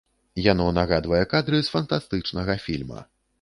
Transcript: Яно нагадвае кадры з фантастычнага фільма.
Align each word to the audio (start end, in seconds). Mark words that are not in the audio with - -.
Яно 0.51 0.65
нагадвае 0.77 1.19
кадры 1.33 1.61
з 1.67 1.73
фантастычнага 1.75 2.57
фільма. 2.65 2.99